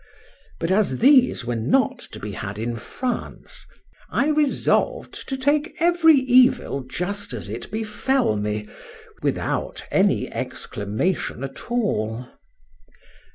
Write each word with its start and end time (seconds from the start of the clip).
—But 0.59 0.71
as 0.71 0.97
these 0.97 1.45
were 1.45 1.55
not 1.55 1.99
to 2.11 2.19
be 2.19 2.31
had 2.31 2.57
in 2.57 2.75
France, 2.75 3.67
I 4.09 4.29
resolved 4.29 5.29
to 5.29 5.37
take 5.37 5.75
every 5.79 6.15
evil 6.15 6.81
just 6.81 7.33
as 7.33 7.49
it 7.49 7.69
befell 7.69 8.35
me, 8.35 8.67
without 9.21 9.83
any 9.91 10.27
exclamation 10.33 11.43
at 11.43 11.69
all. 11.69 12.27